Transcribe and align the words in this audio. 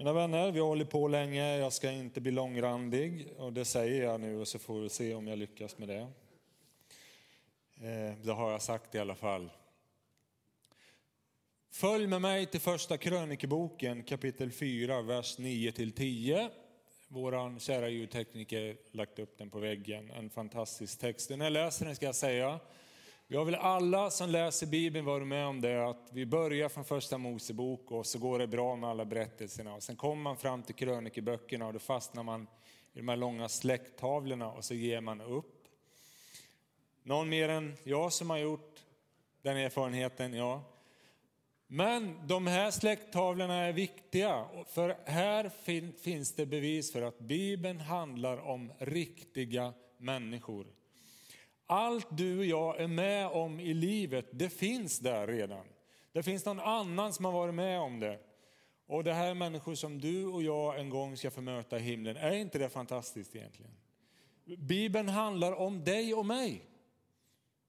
Mina 0.00 0.12
vänner, 0.12 0.52
vi 0.52 0.60
har 0.60 0.66
hållit 0.66 0.90
på 0.90 1.08
länge, 1.08 1.56
jag 1.56 1.72
ska 1.72 1.90
inte 1.90 2.20
bli 2.20 2.32
långrandig 2.32 3.28
och 3.36 3.52
det 3.52 3.64
säger 3.64 4.04
jag 4.04 4.20
nu 4.20 4.40
och 4.40 4.48
så 4.48 4.58
får 4.58 4.80
vi 4.80 4.88
se 4.88 5.14
om 5.14 5.26
jag 5.26 5.38
lyckas 5.38 5.78
med 5.78 5.88
det. 5.88 6.00
Eh, 7.88 8.14
det 8.22 8.32
har 8.32 8.52
jag 8.52 8.62
sagt 8.62 8.94
i 8.94 8.98
alla 8.98 9.14
fall. 9.14 9.50
Följ 11.70 12.06
med 12.06 12.20
mig 12.20 12.46
till 12.46 12.60
första 12.60 12.96
krönikeboken 12.96 14.02
kapitel 14.02 14.52
4, 14.52 15.02
vers 15.02 15.38
9-10. 15.38 16.50
Vår 17.08 17.58
kära 17.58 17.88
ljudtekniker 17.88 18.76
lagt 18.90 19.18
upp 19.18 19.38
den 19.38 19.50
på 19.50 19.58
väggen, 19.58 20.10
en 20.10 20.30
fantastisk 20.30 21.00
text. 21.00 21.30
När 21.30 21.44
jag 21.44 21.52
läser 21.52 21.86
den 21.86 21.96
ska 21.96 22.06
jag 22.06 22.14
säga, 22.14 22.60
jag 23.32 23.44
vill 23.44 23.54
alla 23.54 24.10
som 24.10 24.30
läser 24.30 24.66
Bibeln 24.66 25.04
vara 25.04 25.24
med 25.24 25.46
om 25.46 25.60
det, 25.60 25.88
att 25.88 26.08
vi 26.12 26.26
börjar 26.26 26.68
från 26.68 26.84
första 26.84 27.18
Mosebok 27.18 27.90
och 27.90 28.06
så 28.06 28.18
går 28.18 28.38
det 28.38 28.46
bra 28.46 28.76
med 28.76 28.90
alla 28.90 29.04
berättelserna. 29.04 29.74
Och 29.74 29.82
sen 29.82 29.96
kommer 29.96 30.22
man 30.22 30.36
fram 30.36 30.62
till 30.62 30.74
krönikeböckerna 30.74 31.66
och 31.66 31.72
då 31.72 31.78
fastnar 31.78 32.22
man 32.22 32.42
i 32.92 32.98
de 32.98 33.08
här 33.08 33.16
långa 33.16 33.48
släkttavlorna 33.48 34.50
och 34.50 34.64
så 34.64 34.74
ger 34.74 35.00
man 35.00 35.20
upp. 35.20 35.68
Någon 37.02 37.28
mer 37.28 37.48
än 37.48 37.76
jag 37.84 38.12
som 38.12 38.30
har 38.30 38.38
gjort 38.38 38.80
den 39.42 39.56
erfarenheten? 39.56 40.34
Ja. 40.34 40.62
Men 41.66 42.26
de 42.26 42.46
här 42.46 42.70
släkttavlorna 42.70 43.54
är 43.54 43.72
viktiga, 43.72 44.44
för 44.68 44.96
här 45.04 45.50
finns 46.02 46.32
det 46.32 46.46
bevis 46.46 46.92
för 46.92 47.02
att 47.02 47.18
Bibeln 47.18 47.80
handlar 47.80 48.36
om 48.36 48.72
riktiga 48.78 49.72
människor. 49.98 50.66
Allt 51.70 52.06
du 52.10 52.38
och 52.38 52.44
jag 52.44 52.80
är 52.80 52.86
med 52.86 53.26
om 53.26 53.60
i 53.60 53.74
livet, 53.74 54.26
det 54.30 54.50
finns 54.50 54.98
där 54.98 55.26
redan. 55.26 55.66
Det 56.12 56.22
finns 56.22 56.44
någon 56.44 56.60
annan 56.60 57.12
som 57.12 57.24
har 57.24 57.32
varit 57.32 57.54
med 57.54 57.80
om 57.80 58.00
det. 58.00 58.18
Och 58.86 59.04
det 59.04 59.12
här 59.12 59.30
är 59.30 59.34
människor 59.34 59.74
som 59.74 60.00
du 60.00 60.26
och 60.26 60.42
jag 60.42 60.80
en 60.80 60.90
gång 60.90 61.16
ska 61.16 61.30
få 61.30 61.40
möta 61.40 61.78
i 61.78 61.82
himlen. 61.82 62.16
Är 62.16 62.32
inte 62.32 62.58
det 62.58 62.68
fantastiskt 62.68 63.36
egentligen? 63.36 63.70
Bibeln 64.58 65.08
handlar 65.08 65.52
om 65.52 65.84
dig 65.84 66.14
och 66.14 66.26
mig. 66.26 66.64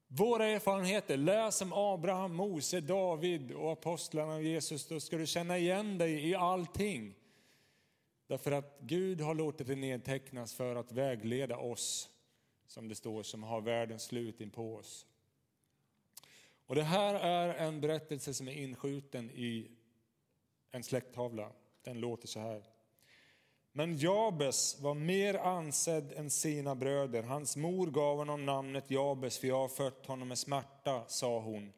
Våra 0.08 0.46
erfarenheter, 0.46 1.16
läs 1.16 1.62
om 1.62 1.72
Abraham, 1.72 2.34
Mose, 2.34 2.80
David 2.80 3.52
och 3.52 3.72
apostlarna 3.72 4.34
och 4.34 4.42
Jesus, 4.42 4.88
då 4.88 5.00
ska 5.00 5.16
du 5.16 5.26
känna 5.26 5.58
igen 5.58 5.98
dig 5.98 6.28
i 6.28 6.34
allting. 6.34 7.14
Därför 8.26 8.52
att 8.52 8.78
Gud 8.80 9.20
har 9.20 9.34
låtit 9.34 9.66
det 9.66 9.76
nedtecknas 9.76 10.54
för 10.54 10.76
att 10.76 10.92
vägleda 10.92 11.56
oss 11.56 12.08
som 12.66 12.88
det 12.88 12.94
står, 12.94 13.22
som 13.22 13.42
har 13.42 13.60
världens 13.60 14.02
slut 14.02 14.40
in 14.40 14.50
på 14.50 14.74
oss. 14.74 15.06
Och 16.66 16.74
det 16.74 16.82
här 16.82 17.14
är 17.14 17.54
en 17.54 17.80
berättelse 17.80 18.34
som 18.34 18.48
är 18.48 18.52
inskjuten 18.52 19.30
i 19.30 19.70
en 20.70 20.82
släkttavla. 20.82 21.52
Den 21.82 22.00
låter 22.00 22.28
så 22.28 22.40
här. 22.40 22.62
Men 23.72 23.96
Jabes 23.96 24.80
var 24.80 24.94
mer 24.94 25.34
ansedd 25.34 26.12
än 26.12 26.30
sina 26.30 26.74
bröder. 26.74 27.22
Hans 27.22 27.56
mor 27.56 27.86
gav 27.86 28.16
honom 28.16 28.46
namnet 28.46 28.90
Jabes, 28.90 29.38
för 29.38 29.48
jag 29.48 29.58
har 29.58 29.68
fött 29.68 30.06
honom 30.06 30.28
med 30.28 30.38
smärta, 30.38 31.04
sa 31.08 31.40
hon. 31.40 31.72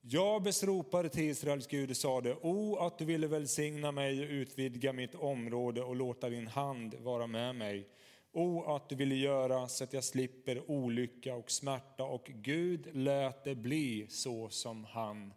Jabes 0.00 0.64
ropade 0.64 1.08
till 1.08 1.24
Israels 1.24 1.66
Gud 1.66 1.90
och 1.90 1.96
sade, 1.96 2.34
O 2.34 2.76
att 2.76 2.98
du 2.98 3.04
ville 3.04 3.26
välsigna 3.26 3.92
mig 3.92 4.22
och 4.22 4.30
utvidga 4.30 4.92
mitt 4.92 5.14
område 5.14 5.82
och 5.82 5.96
låta 5.96 6.28
din 6.28 6.46
hand 6.46 6.94
vara 6.94 7.26
med 7.26 7.54
mig. 7.54 7.88
O 8.32 8.74
att 8.74 8.88
du 8.88 8.94
ville 8.94 9.14
göra 9.14 9.68
så 9.68 9.84
att 9.84 9.92
jag 9.92 10.04
slipper 10.04 10.70
olycka 10.70 11.34
och 11.34 11.50
smärta 11.50 12.04
och 12.04 12.30
Gud 12.34 12.96
lät 12.96 13.44
det 13.44 13.54
bli 13.54 14.06
så 14.08 14.48
som 14.48 14.84
han 14.84 15.34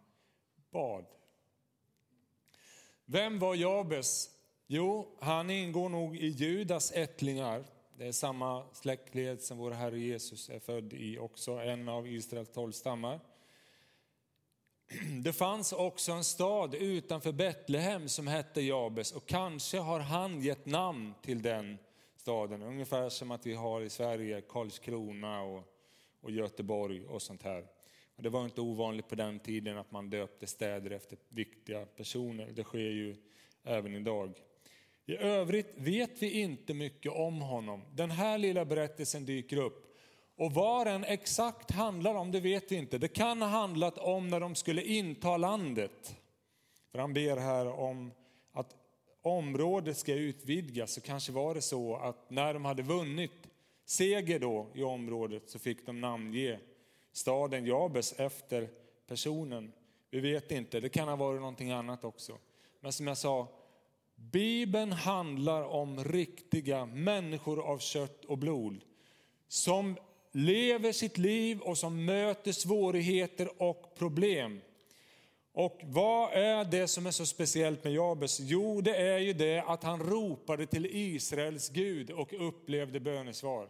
bad. 0.70 1.06
Vem 3.04 3.38
var 3.38 3.54
Jabes? 3.54 4.30
Jo, 4.66 5.16
han 5.20 5.50
ingår 5.50 5.88
nog 5.88 6.16
i 6.16 6.26
Judas 6.26 6.92
ättlingar. 6.92 7.64
Det 7.98 8.06
är 8.06 8.12
samma 8.12 8.64
släktled 8.72 9.42
som 9.42 9.58
vår 9.58 9.70
Herre 9.70 9.98
Jesus 9.98 10.48
är 10.48 10.58
född 10.58 10.92
i, 10.92 11.18
också 11.18 11.52
en 11.52 11.88
av 11.88 12.08
Israels 12.08 12.52
tolv 12.52 12.72
stammar. 12.72 13.20
Det 15.22 15.32
fanns 15.32 15.72
också 15.72 16.12
en 16.12 16.24
stad 16.24 16.74
utanför 16.74 17.32
Betlehem 17.32 18.08
som 18.08 18.26
hette 18.26 18.60
Jabes 18.60 19.12
och 19.12 19.26
kanske 19.26 19.78
har 19.78 20.00
han 20.00 20.40
gett 20.40 20.66
namn 20.66 21.14
till 21.22 21.42
den 21.42 21.78
staden. 22.24 22.62
Ungefär 22.62 23.08
som 23.08 23.30
att 23.30 23.46
vi 23.46 23.54
har 23.54 23.80
i 23.80 23.90
Sverige 23.90 24.40
Karlskrona 24.40 25.42
och, 25.42 25.62
och 26.20 26.30
Göteborg 26.30 27.04
och 27.04 27.22
sånt 27.22 27.42
här. 27.42 27.66
Och 28.16 28.22
det 28.22 28.28
var 28.28 28.44
inte 28.44 28.60
ovanligt 28.60 29.08
på 29.08 29.14
den 29.14 29.40
tiden 29.40 29.78
att 29.78 29.90
man 29.90 30.10
döpte 30.10 30.46
städer 30.46 30.90
efter 30.90 31.18
viktiga 31.28 31.86
personer. 31.86 32.46
Det 32.46 32.64
sker 32.64 32.78
ju 32.78 33.16
även 33.64 33.94
idag. 33.94 34.32
I 35.06 35.16
övrigt 35.16 35.74
vet 35.74 36.22
vi 36.22 36.40
inte 36.40 36.74
mycket 36.74 37.12
om 37.12 37.40
honom. 37.40 37.82
Den 37.92 38.10
här 38.10 38.38
lilla 38.38 38.64
berättelsen 38.64 39.24
dyker 39.24 39.56
upp. 39.56 39.96
Och 40.36 40.52
vad 40.52 40.86
den 40.86 41.04
exakt 41.04 41.70
handlar 41.70 42.14
om, 42.14 42.32
det 42.32 42.40
vet 42.40 42.72
vi 42.72 42.76
inte. 42.76 42.98
Det 42.98 43.08
kan 43.08 43.42
ha 43.42 43.48
handlat 43.48 43.98
om 43.98 44.28
när 44.28 44.40
de 44.40 44.54
skulle 44.54 44.82
inta 44.82 45.36
landet. 45.36 46.16
För 46.92 46.98
han 46.98 47.14
ber 47.14 47.36
här 47.36 47.66
om 47.66 48.12
området 49.24 49.96
ska 49.96 50.14
utvidgas, 50.14 50.92
så 50.92 51.00
kanske 51.00 51.32
var 51.32 51.54
det 51.54 51.62
så 51.62 51.96
att 51.96 52.30
när 52.30 52.54
de 52.54 52.64
hade 52.64 52.82
vunnit 52.82 53.48
seger 53.84 54.38
då 54.38 54.66
i 54.74 54.82
området 54.82 55.50
så 55.50 55.58
fick 55.58 55.86
de 55.86 56.00
namnge 56.00 56.58
staden 57.12 57.66
Jabes 57.66 58.12
efter 58.12 58.68
personen. 59.06 59.72
Vi 60.10 60.20
vet 60.20 60.50
inte, 60.50 60.80
det 60.80 60.88
kan 60.88 61.08
ha 61.08 61.16
varit 61.16 61.40
någonting 61.40 61.70
annat 61.70 62.04
också. 62.04 62.38
Men 62.80 62.92
som 62.92 63.06
jag 63.06 63.18
sa, 63.18 63.48
Bibeln 64.16 64.92
handlar 64.92 65.62
om 65.62 66.04
riktiga 66.04 66.86
människor 66.86 67.60
av 67.60 67.78
kött 67.78 68.24
och 68.24 68.38
blod 68.38 68.84
som 69.48 69.96
lever 70.32 70.92
sitt 70.92 71.18
liv 71.18 71.60
och 71.60 71.78
som 71.78 72.04
möter 72.04 72.52
svårigheter 72.52 73.62
och 73.62 73.94
problem. 73.98 74.60
Och 75.56 75.80
vad 75.84 76.32
är 76.32 76.64
det 76.64 76.88
som 76.88 77.06
är 77.06 77.10
så 77.10 77.26
speciellt 77.26 77.84
med 77.84 77.92
Jabes? 77.92 78.40
Jo, 78.40 78.80
det 78.80 78.96
är 78.96 79.18
ju 79.18 79.32
det 79.32 79.60
att 79.66 79.82
han 79.82 80.00
ropade 80.00 80.66
till 80.66 80.86
Israels 80.86 81.68
Gud 81.68 82.10
och 82.10 82.48
upplevde 82.48 83.00
bönesvar. 83.00 83.68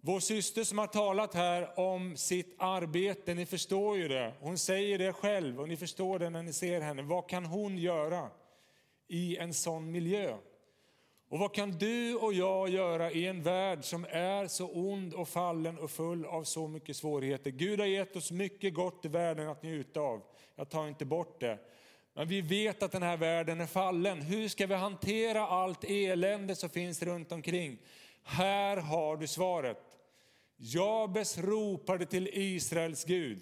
Vår 0.00 0.20
syster 0.20 0.64
som 0.64 0.78
har 0.78 0.86
talat 0.86 1.34
här 1.34 1.78
om 1.80 2.16
sitt 2.16 2.54
arbete, 2.58 3.34
ni 3.34 3.46
förstår 3.46 3.96
ju 3.96 4.08
det. 4.08 4.32
Hon 4.40 4.58
säger 4.58 4.98
det 4.98 5.12
själv 5.12 5.60
och 5.60 5.68
ni 5.68 5.76
förstår 5.76 6.18
det 6.18 6.30
när 6.30 6.42
ni 6.42 6.52
ser 6.52 6.80
henne. 6.80 7.02
Vad 7.02 7.28
kan 7.28 7.44
hon 7.44 7.78
göra 7.78 8.30
i 9.08 9.36
en 9.36 9.54
sån 9.54 9.90
miljö? 9.90 10.36
Och 11.28 11.38
vad 11.38 11.54
kan 11.54 11.70
du 11.70 12.14
och 12.14 12.32
jag 12.32 12.68
göra 12.68 13.10
i 13.10 13.26
en 13.26 13.42
värld 13.42 13.84
som 13.84 14.04
är 14.10 14.46
så 14.46 14.70
ond 14.72 15.14
och 15.14 15.28
fallen 15.28 15.78
och 15.78 15.90
full 15.90 16.24
av 16.24 16.44
så 16.44 16.68
mycket 16.68 16.96
svårigheter? 16.96 17.50
Gud 17.50 17.80
har 17.80 17.86
gett 17.86 18.16
oss 18.16 18.30
mycket 18.30 18.74
gott 18.74 19.04
i 19.04 19.08
världen 19.08 19.48
att 19.48 19.62
njuta 19.62 20.00
av. 20.00 20.22
Jag 20.56 20.68
tar 20.68 20.88
inte 20.88 21.04
bort 21.04 21.40
det. 21.40 21.58
Men 22.14 22.28
vi 22.28 22.40
vet 22.40 22.82
att 22.82 22.92
den 22.92 23.02
här 23.02 23.16
världen 23.16 23.60
är 23.60 23.66
fallen. 23.66 24.22
Hur 24.22 24.48
ska 24.48 24.66
vi 24.66 24.74
hantera 24.74 25.46
allt 25.46 25.84
elände 25.84 26.54
som 26.54 26.70
finns 26.70 27.02
runt 27.02 27.32
omkring? 27.32 27.78
Här 28.22 28.76
har 28.76 29.16
du 29.16 29.26
svaret. 29.26 29.82
Jabes 30.56 31.38
ropade 31.38 32.06
till 32.06 32.28
Israels 32.32 33.04
Gud. 33.04 33.40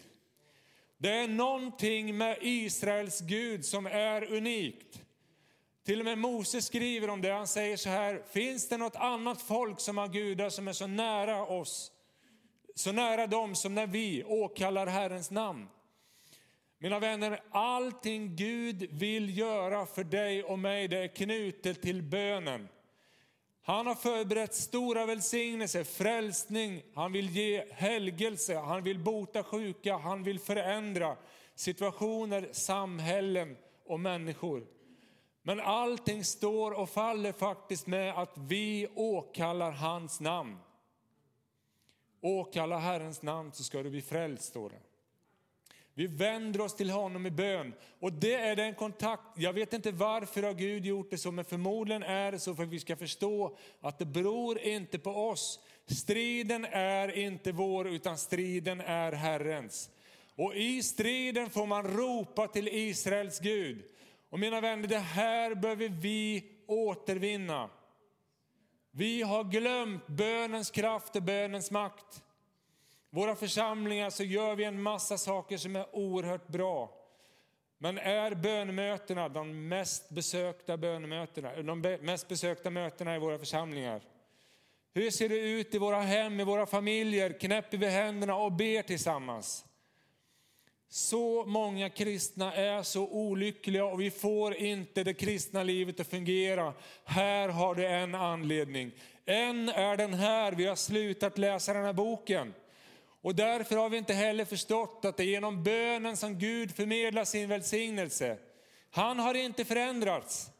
Det 0.99 1.11
är 1.11 1.29
någonting 1.29 2.19
med 2.19 2.39
Israels 2.41 3.21
Gud 3.21 3.65
som 3.65 3.87
är 3.87 4.33
unikt. 4.33 5.04
Till 5.85 5.99
och 5.99 6.05
med 6.05 6.19
Moses 6.19 6.67
skriver 6.67 7.11
om 7.11 7.21
det, 7.21 7.31
han 7.31 7.47
säger 7.47 7.77
så 7.77 7.89
här, 7.89 8.23
finns 8.33 8.69
det 8.69 8.77
något 8.77 8.97
annat 8.97 9.43
folk 9.43 9.81
som 9.81 9.99
har 9.99 10.09
gudar 10.09 10.51
som 10.51 10.69
är 10.69 10.73
så 10.73 10.87
nära 10.87 11.47
oss, 11.47 11.93
så 12.75 12.93
nära 12.93 13.27
dem 13.27 13.55
som 13.55 13.75
när 13.75 13.87
vi 13.87 14.25
åkallar 14.25 14.87
Herrens 14.87 15.31
namn? 15.31 15.69
Mina 16.79 16.99
vänner, 16.99 17.43
allting 17.51 18.37
Gud 18.37 18.91
vill 18.93 19.39
göra 19.39 19.87
för 19.87 20.05
dig 20.05 20.45
och 20.45 20.59
mig, 20.59 20.89
det 20.89 20.99
är 20.99 21.09
knutet 21.09 21.83
till 21.83 22.03
bönen. 22.03 22.69
Han 23.63 23.87
har 23.87 23.95
förberett 23.95 24.55
stora 24.55 25.07
välsignelser, 25.07 25.85
frälsning, 25.85 26.83
han 26.95 27.13
vill 27.13 27.31
ge 27.31 27.65
helgelse, 27.71 28.57
han 28.57 28.83
vill 28.83 28.99
bota 28.99 29.43
sjuka, 29.43 29.97
han 29.97 30.23
vill 30.23 30.41
förändra 30.41 31.17
situationer, 31.55 32.49
samhällen 32.53 33.57
och 33.87 34.01
människor. 34.01 34.67
Men 35.47 35.61
allting 35.61 36.25
står 36.25 36.71
och 36.71 36.91
faller 36.91 37.33
faktiskt 37.33 37.87
med 37.87 38.19
att 38.19 38.39
vi 38.39 38.89
åkallar 38.95 39.71
hans 39.71 40.21
namn. 40.21 40.59
Åkalla 42.21 42.79
Herrens 42.79 43.23
namn 43.23 43.53
så 43.53 43.65
ska 43.65 43.83
du 43.83 43.91
bli 43.91 44.03
frälst, 44.03 44.45
står 44.45 44.71
det. 44.71 44.81
Vi 45.95 46.07
vänder 46.07 46.61
oss 46.61 46.77
till 46.77 46.91
honom 46.91 47.27
i 47.27 47.31
bön 47.31 47.73
och 48.01 48.13
det 48.13 48.35
är 48.35 48.57
den 48.57 48.75
kontakt, 48.75 49.23
jag 49.37 49.53
vet 49.53 49.73
inte 49.73 49.93
varför 49.93 50.43
har 50.43 50.53
Gud 50.55 50.87
gjort 50.87 51.11
det 51.11 51.19
så, 51.19 51.31
men 51.31 51.45
förmodligen 51.45 52.03
är 52.03 52.33
det 52.33 52.39
så 52.39 52.55
för 52.55 52.63
att 52.63 52.69
vi 52.69 52.81
ska 52.81 52.97
förstå 52.97 53.57
att 53.81 53.99
det 53.99 54.05
beror 54.05 54.59
inte 54.59 54.99
på 54.99 55.11
oss. 55.11 55.61
Striden 55.87 56.65
är 56.71 57.19
inte 57.19 57.53
vår 57.53 57.89
utan 57.89 58.19
striden 58.19 58.81
är 58.81 59.13
Herrens. 59.13 59.91
Och 60.37 60.55
i 60.55 60.83
striden 60.83 61.51
får 61.51 61.67
man 61.67 61.97
ropa 61.97 62.49
till 62.49 62.69
Israels 62.69 63.41
Gud. 63.41 63.85
Och 64.35 64.41
mina 64.41 64.61
vänner, 64.61 64.89
det 64.89 64.99
här 64.99 65.55
behöver 65.55 65.89
vi 65.89 66.45
återvinna. 66.67 67.71
Vi 68.91 69.23
har 69.23 69.45
glömt 69.45 70.07
bönens 70.07 70.71
kraft 70.71 71.17
och 71.17 71.23
bönens 71.23 71.71
makt. 71.71 72.23
Våra 73.11 73.37
församlingar 73.37 74.11
så 74.11 74.25
gör 74.25 74.55
vi 74.55 74.65
en 74.65 74.83
massa 74.83 75.19
saker 75.19 75.57
som 75.57 75.77
är 75.77 75.97
oerhört 75.97 76.49
bra. 76.49 76.95
Men 77.79 77.99
är 77.99 78.35
bönmötena 78.35 79.29
de 79.29 79.69
mest 79.69 80.11
besökta 80.11 80.77
bönmötena, 80.77 81.63
de 81.63 81.81
mest 81.81 82.29
besökta 82.29 82.71
mötena 82.71 83.17
i 83.17 83.19
våra 83.19 83.39
församlingar? 83.39 84.03
Hur 84.95 85.11
ser 85.11 85.29
det 85.29 85.39
ut 85.39 85.75
i 85.75 85.79
våra 85.79 86.01
hem, 86.01 86.41
i 86.41 86.45
våra 86.45 86.67
familjer? 86.67 87.41
Knäpper 87.41 87.79
vi 87.79 87.87
händerna 87.87 88.35
och 88.35 88.53
ber 88.53 88.83
tillsammans? 88.83 89.65
Så 90.97 91.45
många 91.45 91.91
kristna 91.91 92.55
är 92.55 92.83
så 92.83 93.09
olyckliga 93.09 93.85
och 93.85 94.01
vi 94.01 94.11
får 94.11 94.55
inte 94.55 95.05
det 95.05 95.15
kristna 95.15 95.63
livet 95.63 96.01
att 96.01 96.09
fungera. 96.09 96.73
Här 97.05 97.49
har 97.49 97.75
du 97.75 97.87
en 97.87 98.15
anledning. 98.15 98.93
En 99.25 99.69
är 99.69 99.97
den 99.97 100.15
här, 100.15 100.53
vi 100.53 100.67
har 100.67 100.77
slutat 100.77 101.39
läsa 101.39 101.73
den 101.73 101.85
här 101.85 101.93
boken. 101.93 102.55
Och 103.23 103.35
därför 103.35 103.77
har 103.77 103.91
vi 103.91 103.99
inte 103.99 104.15
heller 104.15 104.45
förstått 104.45 105.05
att 105.05 105.17
det 105.17 105.23
är 105.23 105.27
genom 105.27 105.65
bönen 105.65 106.17
som 106.17 106.39
Gud 106.39 106.77
förmedlar 106.77 107.25
sin 107.25 107.49
välsignelse. 107.49 108.39
Han 108.91 109.19
har 109.19 109.35
inte 109.35 109.65
förändrats. 109.65 110.51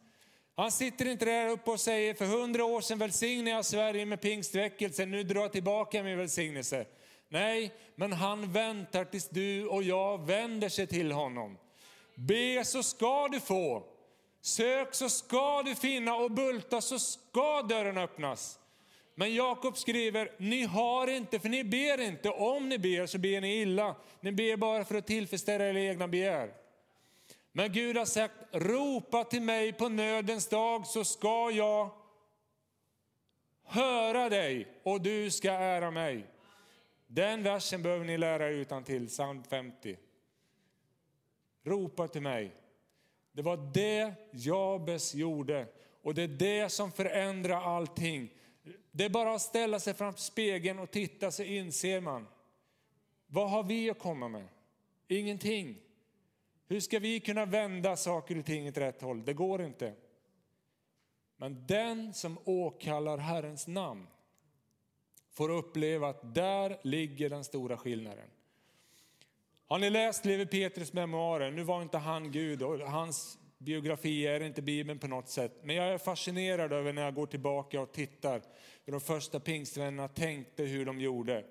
Han 0.57 0.73
sitter 0.73 1.07
inte 1.07 1.25
där 1.25 1.49
uppe 1.49 1.71
och 1.71 1.81
säger 1.81 2.15
för 2.15 2.27
hundra 2.27 2.65
år 2.65 2.81
sedan 2.81 2.99
välsignade 2.99 3.57
jag 3.57 3.65
Sverige 3.65 4.07
med 4.07 4.21
pingstväckelsen, 4.21 5.11
nu 5.11 5.23
drar 5.23 5.41
jag 5.41 5.53
tillbaka 5.53 6.03
min 6.03 6.19
välsignelse. 6.19 6.87
Nej, 7.35 7.75
men 7.95 8.13
han 8.13 8.53
väntar 8.53 9.05
tills 9.05 9.29
du 9.29 9.67
och 9.67 9.83
jag 9.83 10.27
vänder 10.27 10.69
sig 10.69 10.87
till 10.87 11.13
honom. 11.13 11.59
Be 12.15 12.65
så 12.65 12.83
ska 12.83 13.29
du 13.29 13.41
få. 13.41 13.83
Sök 14.41 14.95
så 14.95 15.09
ska 15.09 15.63
du 15.63 15.75
finna 15.75 16.15
och 16.15 16.31
bulta 16.31 16.81
så 16.81 16.99
ska 16.99 17.63
dörren 17.63 17.99
öppnas. 17.99 18.59
Men 19.15 19.35
Jakob 19.35 19.77
skriver, 19.77 20.33
ni 20.39 20.63
har 20.63 21.07
inte 21.07 21.39
för 21.39 21.49
ni 21.49 21.65
ber 21.65 22.01
inte. 22.01 22.31
Om 22.31 22.69
ni 22.69 22.79
ber 22.79 23.07
så 23.07 23.19
ber 23.19 23.41
ni 23.41 23.61
illa. 23.61 23.97
Ni 24.21 24.33
ber 24.33 24.57
bara 24.57 24.85
för 24.85 24.95
att 24.95 25.07
tillfredsställa 25.07 25.65
era 25.65 25.81
egna 25.81 26.09
begär. 26.09 26.53
Men 27.53 27.73
Gud 27.73 27.97
har 27.97 28.05
sagt, 28.05 28.35
ropa 28.53 29.25
till 29.25 29.43
mig 29.43 29.73
på 29.73 29.89
nödens 29.89 30.49
dag 30.49 30.87
så 30.87 31.05
ska 31.05 31.51
jag 31.51 31.91
höra 33.65 34.29
dig 34.29 34.81
och 34.83 35.01
du 35.01 35.31
ska 35.31 35.51
ära 35.53 35.91
mig. 35.91 36.34
Den 37.15 37.43
versen 37.43 37.83
behöver 37.83 38.05
ni 38.05 38.19
lära 38.19 38.49
utan 38.49 38.85
till 38.85 39.09
psalm 39.09 39.43
50. 39.43 39.97
Ropa 41.63 42.09
till 42.09 42.23
mig. 42.23 42.55
Det 43.33 43.43
var 43.43 43.57
det 43.75 44.15
Jabes 44.33 45.15
gjorde 45.15 45.67
och 46.03 46.15
det 46.15 46.23
är 46.23 46.29
det 46.29 46.69
som 46.69 46.93
förändrar 46.93 47.77
allting. 47.77 48.33
Det 48.91 49.05
är 49.05 49.09
bara 49.09 49.35
att 49.35 49.43
ställa 49.43 49.81
sig 49.81 49.95
framför 49.95 50.21
spegeln 50.21 50.79
och 50.79 50.91
titta 50.91 51.31
så 51.31 51.43
inser 51.43 52.01
man. 52.01 52.27
Vad 53.27 53.51
har 53.51 53.63
vi 53.63 53.91
att 53.91 53.99
komma 53.99 54.29
med? 54.29 54.49
Ingenting. 55.09 55.77
Hur 56.67 56.81
ska 56.81 56.99
vi 56.99 57.21
kunna 57.21 57.45
vända 57.47 57.97
saker 57.97 58.39
och 58.39 58.45
ting 58.45 58.69
åt 58.69 58.77
rätt 58.77 59.03
håll? 59.03 59.25
Det 59.25 59.35
går 59.35 59.63
inte. 59.63 59.95
Men 61.37 61.67
den 61.67 62.15
som 62.15 62.39
åkallar 62.45 63.19
Herrens 63.19 63.67
namn 63.67 64.07
får 65.35 65.51
uppleva 65.51 66.09
att 66.09 66.35
där 66.35 66.79
ligger 66.83 67.31
den 67.31 67.45
stora 67.45 67.77
skillnaden. 67.77 68.29
Har 69.67 69.79
ni 69.79 69.91
läst 69.91 70.25
Levi 70.25 70.47
Petrus 70.47 70.93
memoarer? 70.93 71.51
Nu 71.51 71.63
var 71.63 71.83
inte 71.83 71.99
han 71.99 72.33
Gud 72.33 72.63
och 72.63 72.79
hans 72.79 73.39
biografi 73.59 74.27
är 74.27 74.41
inte 74.41 74.63
Bibeln 74.63 74.99
på 74.99 75.09
något 75.09 75.29
sätt. 75.29 75.53
Men 75.63 75.77
jag 75.77 75.89
är 75.89 75.99
fascinerad 75.99 76.73
över 76.73 76.93
när 76.93 77.03
jag 77.03 77.15
går 77.15 77.27
tillbaka 77.27 77.81
och 77.81 77.93
tittar 77.93 78.43
hur 78.85 78.93
de 78.93 79.01
första 79.01 79.41
pingstvännerna 79.41 80.09
tänkte, 80.09 80.63
hur 80.63 80.85
de 80.85 81.01
gjorde. 81.01 81.45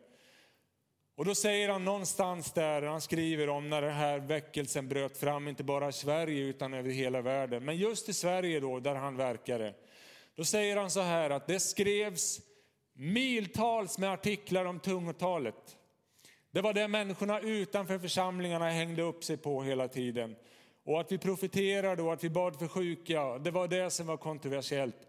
Och 1.15 1.25
då 1.25 1.35
säger 1.35 1.69
han 1.69 1.85
någonstans 1.85 2.51
där, 2.51 2.81
han 2.81 3.01
skriver 3.01 3.50
om 3.50 3.69
när 3.69 3.81
den 3.81 3.94
här 3.94 4.19
väckelsen 4.19 4.88
bröt 4.88 5.18
fram, 5.18 5.47
inte 5.47 5.63
bara 5.63 5.89
i 5.89 5.94
Sverige 5.94 6.44
utan 6.44 6.74
över 6.74 6.89
hela 6.89 7.21
världen. 7.21 7.65
Men 7.65 7.77
just 7.77 8.09
i 8.09 8.13
Sverige 8.13 8.59
då, 8.59 8.80
där 8.80 8.95
han 8.95 9.18
verkade. 9.18 9.74
Då 10.35 10.44
säger 10.44 10.77
han 10.77 10.91
så 10.91 11.01
här 11.01 11.30
att 11.30 11.47
det 11.47 11.59
skrevs 11.59 12.39
miltals 12.94 13.98
med 13.98 14.13
artiklar 14.13 14.66
om 14.66 14.80
tungotalet. 14.80 15.78
Det 16.51 16.62
var 16.62 16.74
det 16.74 16.88
människorna 16.88 17.40
utanför 17.40 18.00
församlingarna 18.00 18.69
hängde 18.69 19.01
upp 19.01 19.24
sig 19.24 19.38
på 19.38 19.63
hela 19.63 19.88
tiden. 19.88 20.36
Och 20.86 21.00
att 21.01 21.12
vi 21.12 21.18
profeterade 21.18 22.01
och 22.01 22.13
att 22.13 22.24
vi 22.24 22.30
bad 22.30 22.60
för 22.60 22.68
sjuka, 22.68 23.38
det 23.38 23.51
var 23.51 23.68
det 23.68 23.90
som 23.90 24.07
var 24.07 24.18
kontroversiellt. 24.18 25.07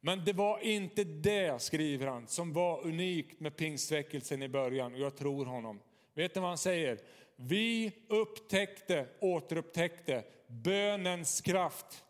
Men 0.00 0.24
det 0.24 0.32
var 0.32 0.58
inte 0.58 1.04
det, 1.04 1.62
skriver 1.62 2.06
han, 2.06 2.26
som 2.26 2.52
var 2.52 2.86
unikt 2.86 3.40
med 3.40 3.56
pingstväckelsen 3.56 4.42
i 4.42 4.48
början 4.48 4.94
och 4.94 5.00
jag 5.00 5.16
tror 5.16 5.46
honom. 5.46 5.80
Vet 6.14 6.34
ni 6.34 6.40
vad 6.40 6.50
han 6.50 6.58
säger? 6.58 6.98
Vi 7.36 7.92
upptäckte, 8.08 9.06
återupptäckte 9.20 10.24
bönens 10.46 11.40
kraft. 11.40 12.04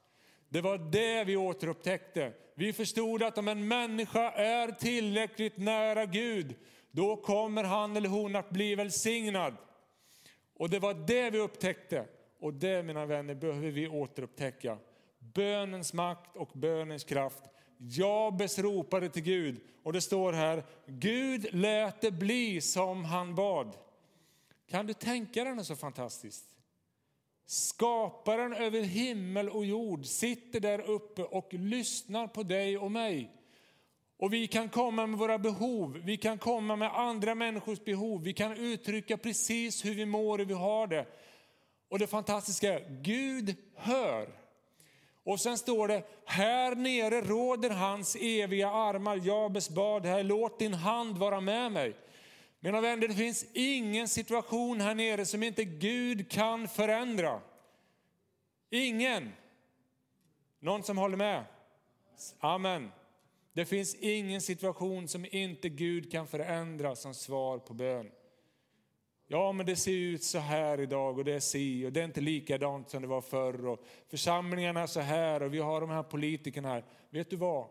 Det 0.52 0.60
var 0.60 0.78
det 0.78 1.24
vi 1.24 1.36
återupptäckte. 1.36 2.32
Vi 2.54 2.72
förstod 2.72 3.22
att 3.22 3.38
om 3.38 3.48
en 3.48 3.68
människa 3.68 4.30
är 4.30 4.72
tillräckligt 4.72 5.56
nära 5.56 6.06
Gud, 6.06 6.54
då 6.90 7.16
kommer 7.16 7.64
han 7.64 7.96
eller 7.96 8.08
hon 8.08 8.36
att 8.36 8.50
bli 8.50 8.74
välsignad. 8.74 9.56
Och 10.54 10.70
det 10.70 10.78
var 10.78 10.94
det 10.94 11.30
vi 11.30 11.38
upptäckte. 11.38 12.06
Och 12.40 12.54
det 12.54 12.82
mina 12.82 13.06
vänner 13.06 13.34
behöver 13.34 13.70
vi 13.70 13.88
återupptäcka. 13.88 14.78
Bönens 15.18 15.92
makt 15.92 16.36
och 16.36 16.50
bönens 16.52 17.04
kraft. 17.04 17.42
Jabes 17.78 18.58
ropade 18.58 19.08
till 19.08 19.22
Gud 19.22 19.60
och 19.82 19.92
det 19.92 20.00
står 20.00 20.32
här, 20.32 20.64
Gud 20.86 21.54
lät 21.54 22.00
det 22.00 22.10
bli 22.10 22.60
som 22.60 23.04
han 23.04 23.34
bad. 23.34 23.76
Kan 24.70 24.86
du 24.86 24.94
tänka 24.94 25.44
dig 25.44 25.54
något 25.54 25.66
så 25.66 25.76
fantastiskt? 25.76 26.51
Skaparen 27.52 28.52
över 28.52 28.80
himmel 28.80 29.48
och 29.48 29.64
jord 29.64 30.06
sitter 30.06 30.60
där 30.60 30.80
uppe 30.80 31.22
och 31.22 31.54
lyssnar 31.54 32.26
på 32.26 32.42
dig 32.42 32.78
och 32.78 32.90
mig. 32.90 33.30
Och 34.16 34.32
vi 34.32 34.46
kan 34.46 34.68
komma 34.68 35.06
med 35.06 35.18
våra 35.18 35.38
behov, 35.38 36.00
vi 36.04 36.16
kan 36.16 36.38
komma 36.38 36.76
med 36.76 36.98
andra 36.98 37.34
människors 37.34 37.84
behov, 37.84 38.22
vi 38.22 38.32
kan 38.32 38.56
uttrycka 38.56 39.16
precis 39.16 39.84
hur 39.84 39.94
vi 39.94 40.06
mår 40.06 40.32
och 40.32 40.38
hur 40.38 40.44
vi 40.44 40.54
har 40.54 40.86
det. 40.86 41.06
Och 41.88 41.98
det 41.98 42.06
fantastiska 42.06 42.74
är, 42.74 43.02
Gud 43.02 43.56
hör. 43.74 44.28
Och 45.24 45.40
sen 45.40 45.58
står 45.58 45.88
det, 45.88 46.02
här 46.24 46.74
nere 46.74 47.20
råder 47.20 47.70
hans 47.70 48.16
eviga 48.20 48.70
armar, 48.70 49.16
Jabes 49.16 49.70
bad 49.70 50.06
här, 50.06 50.22
låt 50.22 50.58
din 50.58 50.74
hand 50.74 51.18
vara 51.18 51.40
med 51.40 51.72
mig. 51.72 51.96
Mina 52.64 52.80
vänner, 52.80 53.08
det 53.08 53.14
finns 53.14 53.46
ingen 53.52 54.08
situation 54.08 54.80
här 54.80 54.94
nere 54.94 55.26
som 55.26 55.42
inte 55.42 55.64
Gud 55.64 56.30
kan 56.30 56.68
förändra. 56.68 57.40
Ingen. 58.70 59.32
Någon 60.60 60.82
som 60.82 60.98
håller 60.98 61.16
med? 61.16 61.44
Amen. 62.38 62.92
Det 63.52 63.64
finns 63.64 63.94
ingen 63.94 64.40
situation 64.40 65.08
som 65.08 65.26
inte 65.30 65.68
Gud 65.68 66.12
kan 66.12 66.26
förändra 66.26 66.96
som 66.96 67.14
svar 67.14 67.58
på 67.58 67.74
bön. 67.74 68.10
Ja, 69.26 69.52
men 69.52 69.66
det 69.66 69.76
ser 69.76 69.92
ut 69.92 70.24
så 70.24 70.38
här 70.38 70.80
idag 70.80 71.18
och 71.18 71.24
det 71.24 71.32
är 71.32 71.40
si 71.40 71.86
och 71.86 71.92
det 71.92 72.00
är 72.00 72.04
inte 72.04 72.20
likadant 72.20 72.90
som 72.90 73.02
det 73.02 73.08
var 73.08 73.20
förr 73.20 73.66
och 73.66 73.84
församlingarna 74.08 74.80
är 74.80 74.86
så 74.86 75.00
här 75.00 75.42
och 75.42 75.54
vi 75.54 75.58
har 75.58 75.80
de 75.80 75.90
här 75.90 76.02
politikerna 76.02 76.68
här. 76.68 76.84
Vet 77.10 77.30
du 77.30 77.36
vad? 77.36 77.68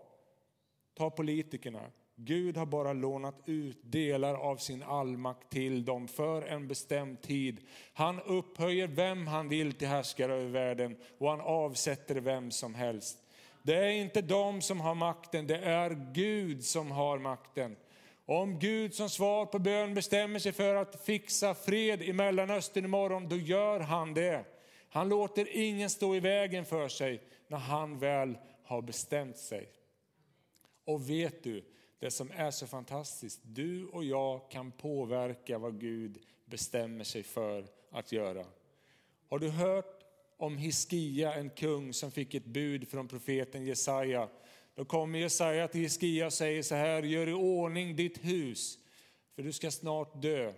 Ta 0.94 1.10
politikerna. 1.10 1.92
Gud 2.24 2.58
har 2.58 2.66
bara 2.66 2.94
lånat 2.94 3.36
ut 3.46 3.80
delar 3.84 4.34
av 4.36 4.58
sin 4.58 4.84
allmakt 4.84 5.50
till 5.50 5.86
dem 5.86 6.08
för 6.08 6.42
en 6.42 6.68
bestämd 6.68 7.22
tid. 7.22 7.60
Han 7.94 8.22
upphöjer 8.22 8.88
vem 8.88 9.28
han 9.28 9.50
vill 9.50 9.74
till 9.74 9.88
härskare 9.88 10.34
över 10.34 10.50
världen 10.50 10.98
och 11.18 11.30
han 11.30 11.42
avsätter 11.42 12.16
vem 12.16 12.52
som 12.52 12.76
helst. 12.76 13.18
Det 13.64 13.76
är 13.76 13.90
inte 13.90 14.22
de 14.22 14.62
som 14.62 14.80
har 14.80 14.96
makten, 14.96 15.48
det 15.48 15.58
är 15.58 16.14
Gud 16.14 16.64
som 16.64 16.92
har 16.92 17.20
makten. 17.20 17.76
Om 18.26 18.60
Gud 18.60 18.94
som 18.94 19.10
svar 19.10 19.46
på 19.46 19.60
bön 19.60 19.94
bestämmer 19.94 20.40
sig 20.40 20.52
för 20.52 20.76
att 20.76 21.06
fixa 21.06 21.54
fred 21.54 22.02
i 22.02 22.14
Mellanöstern 22.14 22.86
imorgon, 22.86 23.30
då 23.30 23.36
gör 23.36 23.80
han 23.80 24.14
det. 24.14 24.46
Han 24.90 25.10
låter 25.10 25.58
ingen 25.58 25.90
stå 25.90 26.16
i 26.16 26.20
vägen 26.20 26.66
för 26.66 26.88
sig 26.88 27.22
när 27.48 27.58
han 27.58 28.00
väl 28.00 28.38
har 28.64 28.82
bestämt 28.82 29.38
sig. 29.38 29.70
Och 30.86 31.10
vet 31.10 31.44
du, 31.44 31.64
det 32.02 32.12
som 32.12 32.32
är 32.32 32.52
så 32.52 32.68
fantastiskt, 32.68 33.40
du 33.44 33.86
och 33.86 34.04
jag 34.04 34.52
kan 34.52 34.72
påverka 34.72 35.58
vad 35.58 35.80
Gud 35.80 36.20
bestämmer 36.46 37.04
sig 37.04 37.24
för 37.24 37.66
att 37.92 38.12
göra. 38.12 38.46
Har 39.30 39.40
du 39.40 39.50
hört 39.50 40.04
om 40.38 40.58
Hiskia, 40.58 41.34
en 41.34 41.50
kung 41.50 41.94
som 41.94 42.12
fick 42.12 42.34
ett 42.34 42.46
bud 42.46 42.88
från 42.88 43.08
profeten 43.08 43.66
Jesaja 43.66 44.30
då 44.76 44.86
kommer 44.86 45.20
Jesaja 45.20 45.68
till 45.68 45.82
Hiskia 45.82 46.26
och 46.26 46.34
säger 46.34 46.64
så 46.64 46.76
här, 46.76 47.04
gör 47.04 47.30
i 47.30 47.34
ordning 47.34 47.96
ditt 47.96 48.26
hus, 48.26 48.78
för 49.36 49.44
du 49.44 49.54
ska 49.54 49.72
snart 49.72 50.22
dö. 50.22 50.54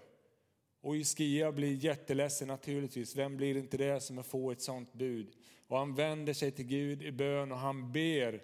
Och 0.81 0.95
Hiskia 0.95 1.51
blir 1.51 1.73
jätteledsen 1.73 2.47
naturligtvis. 2.47 3.15
Vem 3.15 3.37
blir 3.37 3.57
inte 3.57 3.77
det 3.77 4.01
som 4.01 4.23
får 4.23 4.51
ett 4.51 4.61
sånt 4.61 4.93
bud? 4.93 5.35
och 5.73 5.79
han 5.79 5.95
vänder 5.95 6.33
sig 6.33 6.51
till 6.51 6.65
Gud 6.65 7.03
i 7.03 7.11
bön 7.11 7.51
och 7.51 7.57
han 7.57 7.91
ber. 7.91 8.41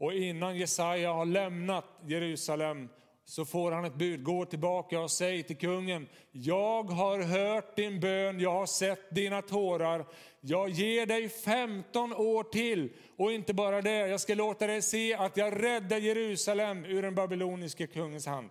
Och 0.00 0.14
innan 0.14 0.56
Jesaja 0.56 1.12
har 1.12 1.26
lämnat 1.26 1.84
Jerusalem 2.06 2.88
så 3.24 3.44
får 3.44 3.72
han 3.72 3.84
ett 3.84 3.94
bud, 3.94 4.22
gå 4.24 4.44
tillbaka 4.44 5.00
och 5.00 5.10
säg 5.10 5.42
till 5.42 5.56
kungen, 5.56 6.08
jag 6.32 6.82
har 6.82 7.22
hört 7.22 7.76
din 7.76 8.00
bön, 8.00 8.40
jag 8.40 8.52
har 8.52 8.66
sett 8.66 9.14
dina 9.14 9.42
tårar, 9.42 10.06
jag 10.40 10.68
ger 10.68 11.06
dig 11.06 11.28
15 11.28 12.12
år 12.14 12.42
till 12.42 12.92
och 13.16 13.32
inte 13.32 13.54
bara 13.54 13.82
det, 13.82 14.08
jag 14.08 14.20
ska 14.20 14.34
låta 14.34 14.66
dig 14.66 14.82
se 14.82 15.14
att 15.14 15.36
jag 15.36 15.62
räddar 15.62 15.98
Jerusalem 15.98 16.84
ur 16.84 17.02
den 17.02 17.14
babyloniske 17.14 17.86
kungens 17.86 18.26
hand. 18.26 18.50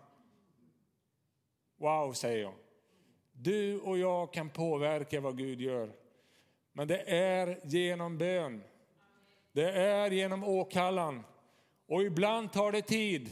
Wow, 1.80 2.14
säger 2.14 2.42
jag. 2.42 2.54
Du 3.32 3.80
och 3.80 3.98
jag 3.98 4.34
kan 4.34 4.50
påverka 4.50 5.22
vad 5.22 5.38
Gud 5.38 5.62
gör. 5.62 5.92
Men 6.74 6.88
det 6.88 7.02
är 7.10 7.60
genom 7.64 8.18
bön. 8.18 8.64
Det 9.52 9.72
är 9.72 10.12
genom 10.12 10.44
åkallan. 10.44 11.24
Och 11.90 12.04
ibland 12.04 12.52
tar 12.52 12.72
det 12.72 12.82
tid. 12.82 13.30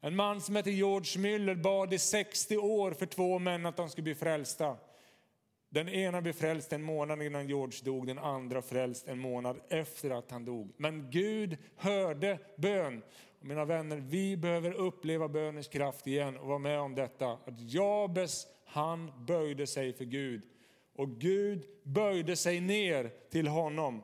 En 0.00 0.16
man 0.16 0.40
som 0.40 0.56
heter 0.56 0.70
George 0.70 1.22
Müller 1.22 1.54
bad 1.54 1.92
i 1.92 1.98
60 1.98 2.56
år 2.56 2.92
för 2.92 3.06
två 3.06 3.38
män 3.38 3.66
att 3.66 3.76
de 3.76 3.88
skulle 3.88 4.02
bli 4.02 4.14
frälsta. 4.14 4.76
Den 5.68 5.88
ena 5.88 6.20
blev 6.22 6.32
frälst 6.32 6.72
en 6.72 6.82
månad 6.82 7.22
innan 7.22 7.48
George 7.48 7.78
dog, 7.84 8.06
den 8.06 8.18
andra 8.18 8.62
frälst 8.62 9.08
en 9.08 9.18
månad 9.18 9.60
efter 9.68 10.10
att 10.10 10.30
han 10.30 10.44
dog. 10.44 10.72
Men 10.76 11.10
Gud 11.10 11.56
hörde 11.76 12.38
bön. 12.56 13.02
Och 13.40 13.46
mina 13.46 13.64
vänner, 13.64 13.96
vi 13.96 14.36
behöver 14.36 14.72
uppleva 14.72 15.28
bönens 15.28 15.68
kraft 15.68 16.06
igen 16.06 16.36
och 16.36 16.46
vara 16.46 16.58
med 16.58 16.80
om 16.80 16.94
detta. 16.94 17.32
Att 17.32 17.60
Jabes, 17.60 18.46
han 18.64 19.26
böjde 19.26 19.66
sig 19.66 19.92
för 19.92 20.04
Gud. 20.04 20.42
Och 20.96 21.08
Gud 21.08 21.64
böjde 21.82 22.36
sig 22.36 22.60
ner 22.60 23.10
till 23.30 23.48
honom. 23.48 24.02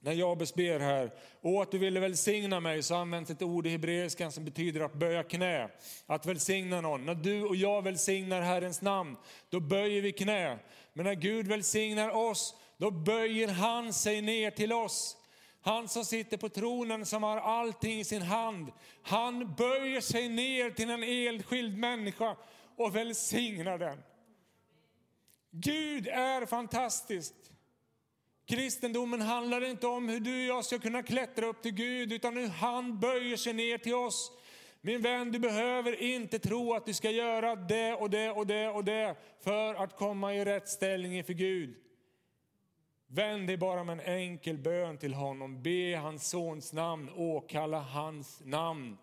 När 0.00 0.12
Jabes 0.12 0.54
ber 0.54 0.80
här, 0.80 1.10
och 1.40 1.62
att 1.62 1.70
du 1.70 1.78
ville 1.78 2.00
välsigna 2.00 2.60
mig, 2.60 2.82
så 2.82 2.94
används 2.94 3.30
ett 3.30 3.42
ord 3.42 3.66
i 3.66 3.70
hebreiskan 3.70 4.32
som 4.32 4.44
betyder 4.44 4.80
att 4.80 4.94
böja 4.94 5.22
knä. 5.22 5.68
Att 6.06 6.26
välsigna 6.26 6.80
någon. 6.80 7.06
När 7.06 7.14
du 7.14 7.44
och 7.44 7.56
jag 7.56 7.82
välsignar 7.82 8.40
Herrens 8.40 8.82
namn, 8.82 9.16
då 9.50 9.60
böjer 9.60 10.02
vi 10.02 10.12
knä. 10.12 10.58
Men 10.92 11.06
när 11.06 11.14
Gud 11.14 11.46
välsignar 11.48 12.10
oss, 12.10 12.54
då 12.76 12.90
böjer 12.90 13.48
han 13.48 13.92
sig 13.92 14.20
ner 14.20 14.50
till 14.50 14.72
oss. 14.72 15.16
Han 15.60 15.88
som 15.88 16.04
sitter 16.04 16.36
på 16.36 16.48
tronen, 16.48 17.06
som 17.06 17.22
har 17.22 17.36
allting 17.36 18.00
i 18.00 18.04
sin 18.04 18.22
hand, 18.22 18.72
han 19.02 19.54
böjer 19.54 20.00
sig 20.00 20.28
ner 20.28 20.70
till 20.70 20.90
en 20.90 21.02
enskild 21.02 21.78
människa 21.78 22.36
och 22.76 22.96
välsignar 22.96 23.78
den. 23.78 24.02
Gud 25.50 26.06
är 26.06 26.46
fantastisk. 26.46 27.34
Kristendomen 28.48 29.20
handlar 29.20 29.64
inte 29.64 29.86
om 29.86 30.08
hur 30.08 30.20
du 30.20 30.50
och 30.50 30.56
jag 30.56 30.64
ska 30.64 30.78
kunna 30.78 31.02
klättra 31.02 31.46
upp 31.46 31.62
till 31.62 31.74
Gud, 31.74 32.12
utan 32.12 32.36
hur 32.36 32.48
han 32.48 33.00
böjer 33.00 33.36
sig 33.36 33.52
ner 33.52 33.78
till 33.78 33.94
oss. 33.94 34.32
Min 34.80 35.02
vän, 35.02 35.32
du 35.32 35.38
behöver 35.38 36.02
inte 36.02 36.38
tro 36.38 36.74
att 36.74 36.86
du 36.86 36.94
ska 36.94 37.10
göra 37.10 37.56
det 37.56 37.94
och 37.94 38.10
det 38.10 38.30
och 38.30 38.46
det 38.46 38.68
och 38.68 38.84
det 38.84 39.16
för 39.40 39.74
att 39.74 39.96
komma 39.96 40.34
i 40.34 40.44
rätt 40.44 40.68
ställning 40.68 41.16
inför 41.16 41.32
Gud. 41.32 41.76
Vänd 43.06 43.46
dig 43.46 43.56
bara 43.56 43.84
med 43.84 43.92
en 44.00 44.14
enkel 44.14 44.58
bön 44.58 44.98
till 44.98 45.14
honom, 45.14 45.62
be 45.62 45.96
hans 45.96 46.28
sons 46.28 46.72
namn, 46.72 47.10
åkalla 47.16 47.80
hans 47.80 48.40
namn. 48.44 48.98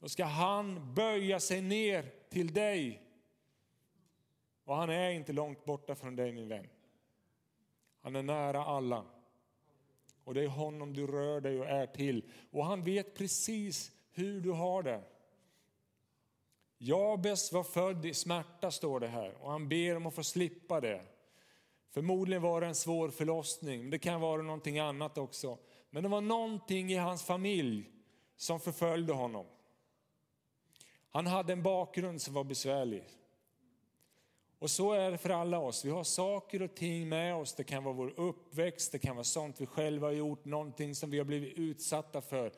Då 0.00 0.08
ska 0.08 0.24
han 0.24 0.94
böja 0.94 1.40
sig 1.40 1.60
ner 1.60 2.10
till 2.30 2.54
dig. 2.54 3.02
Och 4.64 4.76
han 4.76 4.90
är 4.90 5.10
inte 5.10 5.32
långt 5.32 5.64
borta 5.64 5.94
från 5.94 6.16
dig 6.16 6.32
min 6.32 6.48
vän. 6.48 6.68
Han 8.04 8.16
är 8.16 8.22
nära 8.22 8.64
alla. 8.64 9.04
Och 10.24 10.34
det 10.34 10.44
är 10.44 10.48
honom 10.48 10.92
du 10.92 11.06
rör 11.06 11.40
dig 11.40 11.60
och 11.60 11.66
är 11.66 11.86
till. 11.86 12.30
Och 12.50 12.64
han 12.64 12.84
vet 12.84 13.14
precis 13.14 13.92
hur 14.12 14.40
du 14.40 14.50
har 14.50 14.82
det. 14.82 15.02
Jabes 16.78 17.52
var 17.52 17.64
född 17.64 18.04
i 18.06 18.14
smärta 18.14 18.70
står 18.70 19.00
det 19.00 19.08
här 19.08 19.34
och 19.42 19.50
han 19.50 19.68
ber 19.68 19.96
om 19.96 20.06
att 20.06 20.14
få 20.14 20.22
slippa 20.22 20.80
det. 20.80 21.04
Förmodligen 21.90 22.42
var 22.42 22.60
det 22.60 22.66
en 22.66 22.74
svår 22.74 23.08
förlossning, 23.08 23.80
men 23.80 23.90
det 23.90 23.98
kan 23.98 24.20
vara 24.20 24.42
någonting 24.42 24.78
annat 24.78 25.18
också. 25.18 25.58
Men 25.90 26.02
det 26.02 26.08
var 26.08 26.20
någonting 26.20 26.92
i 26.92 26.96
hans 26.96 27.24
familj 27.24 27.90
som 28.36 28.60
förföljde 28.60 29.12
honom. 29.12 29.46
Han 31.10 31.26
hade 31.26 31.52
en 31.52 31.62
bakgrund 31.62 32.22
som 32.22 32.34
var 32.34 32.44
besvärlig. 32.44 33.04
Och 34.64 34.70
så 34.70 34.92
är 34.92 35.10
det 35.10 35.18
för 35.18 35.30
alla 35.30 35.58
oss. 35.58 35.84
Vi 35.84 35.90
har 35.90 36.04
saker 36.04 36.62
och 36.62 36.74
ting 36.74 37.08
med 37.08 37.34
oss. 37.34 37.54
Det 37.54 37.64
kan 37.64 37.84
vara 37.84 37.94
vår 37.94 38.12
uppväxt, 38.16 38.92
det 38.92 38.98
kan 38.98 39.16
vara 39.16 39.24
sånt 39.24 39.60
vi 39.60 39.66
själva 39.66 40.06
har 40.06 40.12
gjort, 40.12 40.44
någonting 40.44 40.94
som 40.94 41.10
vi 41.10 41.18
har 41.18 41.24
blivit 41.24 41.58
utsatta 41.58 42.20
för. 42.20 42.52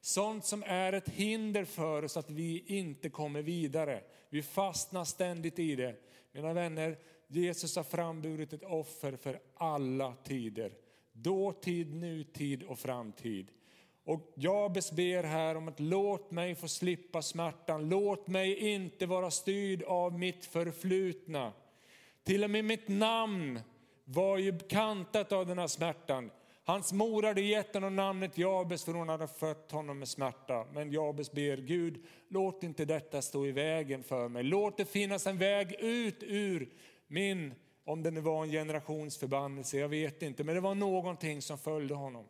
Sånt 0.00 0.44
som 0.44 0.62
är 0.66 0.92
ett 0.92 1.08
hinder 1.08 1.64
för 1.64 2.04
oss 2.04 2.16
att 2.16 2.30
vi 2.30 2.64
inte 2.66 3.10
kommer 3.10 3.42
vidare. 3.42 4.02
Vi 4.30 4.42
fastnar 4.42 5.04
ständigt 5.04 5.58
i 5.58 5.76
det. 5.76 5.96
Mina 6.32 6.52
vänner, 6.52 6.98
Jesus 7.28 7.76
har 7.76 7.82
framburit 7.82 8.52
ett 8.52 8.64
offer 8.64 9.16
för 9.16 9.40
alla 9.54 10.14
tider. 10.24 10.72
Dåtid, 11.12 11.94
nutid 11.94 12.62
och 12.62 12.78
framtid. 12.78 13.46
Och 14.04 14.32
Jabes 14.36 14.92
ber 14.92 15.22
här 15.22 15.54
om 15.56 15.68
att 15.68 15.80
låt 15.80 16.30
mig 16.30 16.54
få 16.54 16.68
slippa 16.68 17.22
smärtan, 17.22 17.88
låt 17.88 18.28
mig 18.28 18.72
inte 18.72 19.06
vara 19.06 19.30
styrd 19.30 19.82
av 19.82 20.18
mitt 20.18 20.44
förflutna. 20.44 21.52
Till 22.24 22.44
och 22.44 22.50
med 22.50 22.64
mitt 22.64 22.88
namn 22.88 23.60
var 24.04 24.38
ju 24.38 24.58
kantat 24.58 25.32
av 25.32 25.46
den 25.46 25.58
här 25.58 25.66
smärtan. 25.66 26.30
Hans 26.64 26.92
mor 26.92 27.22
hade 27.22 27.40
gett 27.40 27.74
honom 27.74 27.96
namnet 27.96 28.38
Jabes 28.38 28.84
för 28.84 28.92
hon 28.92 29.08
hade 29.08 29.28
fött 29.28 29.72
honom 29.72 29.98
med 29.98 30.08
smärta. 30.08 30.66
Men 30.72 30.92
Jabes 30.92 31.32
ber 31.32 31.56
Gud, 31.56 32.04
låt 32.28 32.62
inte 32.62 32.84
detta 32.84 33.22
stå 33.22 33.46
i 33.46 33.52
vägen 33.52 34.02
för 34.02 34.28
mig. 34.28 34.42
Låt 34.42 34.76
det 34.76 34.84
finnas 34.84 35.26
en 35.26 35.38
väg 35.38 35.76
ut 35.78 36.22
ur 36.22 36.68
min, 37.06 37.54
om 37.84 38.02
det 38.02 38.10
nu 38.10 38.20
var 38.20 38.42
en 38.42 38.50
generationsförbannelse, 38.50 39.78
jag 39.78 39.88
vet 39.88 40.22
inte, 40.22 40.44
men 40.44 40.54
det 40.54 40.60
var 40.60 40.74
någonting 40.74 41.42
som 41.42 41.58
följde 41.58 41.94
honom. 41.94 42.24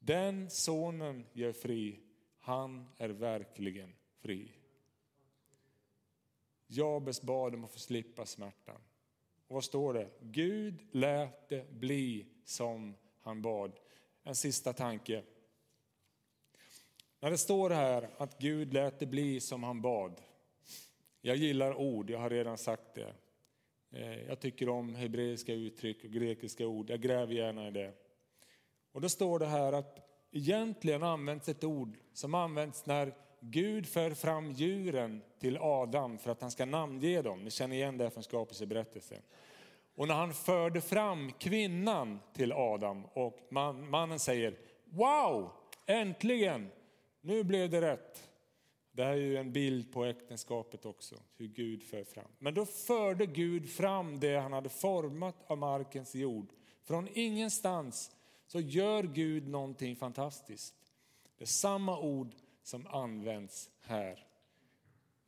Den 0.00 0.50
sonen 0.50 1.26
gör 1.32 1.52
fri, 1.52 2.00
han 2.38 2.88
är 2.98 3.08
verkligen 3.08 3.94
fri. 4.18 4.52
Jabes 6.66 7.22
bad 7.22 7.54
om 7.54 7.64
att 7.64 7.70
få 7.70 7.78
slippa 7.78 8.26
smärtan. 8.26 8.80
Och 9.46 9.54
vad 9.54 9.64
står 9.64 9.94
det? 9.94 10.10
Gud 10.20 10.86
lät 10.92 11.48
det 11.48 11.70
bli 11.70 12.26
som 12.44 12.94
han 13.20 13.42
bad. 13.42 13.72
En 14.22 14.34
sista 14.34 14.72
tanke. 14.72 15.22
När 17.20 17.30
det 17.30 17.38
står 17.38 17.70
här 17.70 18.10
att 18.16 18.38
Gud 18.38 18.72
lät 18.72 18.98
det 18.98 19.06
bli 19.06 19.40
som 19.40 19.62
han 19.62 19.82
bad. 19.82 20.20
Jag 21.20 21.36
gillar 21.36 21.74
ord, 21.74 22.10
jag 22.10 22.18
har 22.18 22.30
redan 22.30 22.58
sagt 22.58 22.94
det. 22.94 23.14
Eh, 23.90 24.22
jag 24.22 24.40
tycker 24.40 24.68
om 24.68 24.94
hebreiska 24.94 25.54
uttryck 25.54 26.04
och 26.04 26.10
grekiska 26.10 26.66
ord, 26.66 26.90
jag 26.90 27.00
gräver 27.00 27.34
gärna 27.34 27.68
i 27.68 27.70
det. 27.70 27.92
Och 28.92 29.00
då 29.00 29.08
står 29.08 29.38
det 29.38 29.46
här 29.46 29.72
att 29.72 29.98
egentligen 30.32 31.02
används 31.02 31.48
ett 31.48 31.64
ord 31.64 31.98
som 32.12 32.34
används 32.34 32.86
när 32.86 33.14
Gud 33.40 33.86
för 33.86 34.10
fram 34.10 34.52
djuren 34.52 35.22
till 35.38 35.58
Adam 35.58 36.18
för 36.18 36.30
att 36.30 36.40
han 36.40 36.50
ska 36.50 36.64
namnge 36.64 37.22
dem. 37.22 37.44
Ni 37.44 37.50
känner 37.50 37.76
igen 37.76 37.98
det 37.98 38.10
från 38.10 38.22
skapelseberättelsen. 38.22 39.22
Och 39.94 40.08
när 40.08 40.14
han 40.14 40.34
förde 40.34 40.80
fram 40.80 41.32
kvinnan 41.32 42.20
till 42.34 42.52
Adam 42.52 43.04
och 43.04 43.38
man, 43.50 43.90
mannen 43.90 44.18
säger 44.18 44.58
Wow, 44.84 45.50
äntligen, 45.86 46.70
nu 47.20 47.44
blev 47.44 47.70
det 47.70 47.80
rätt. 47.80 48.30
Det 48.92 49.04
här 49.04 49.12
är 49.12 49.16
ju 49.16 49.36
en 49.36 49.52
bild 49.52 49.92
på 49.92 50.04
äktenskapet 50.04 50.86
också, 50.86 51.14
hur 51.36 51.46
Gud 51.46 51.82
för 51.82 52.04
fram. 52.04 52.30
Men 52.38 52.54
då 52.54 52.66
förde 52.66 53.26
Gud 53.26 53.70
fram 53.70 54.20
det 54.20 54.36
han 54.36 54.52
hade 54.52 54.68
format 54.68 55.36
av 55.46 55.58
markens 55.58 56.14
jord. 56.14 56.52
Från 56.82 57.08
ingenstans 57.12 58.10
så 58.52 58.60
gör 58.60 59.02
Gud 59.02 59.48
någonting 59.48 59.96
fantastiskt. 59.96 60.74
Det 61.38 61.44
är 61.44 61.46
samma 61.46 61.98
ord 61.98 62.34
som 62.62 62.86
används 62.86 63.70
här. 63.80 64.26